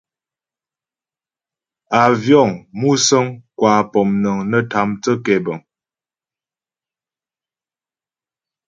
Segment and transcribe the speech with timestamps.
[2.01, 3.25] Àvyɔ̌ŋ (musə̀ŋ)
[3.57, 5.59] kwa pɔ̌mnəŋ nə́ tâ mthə́ kɛbəŋ.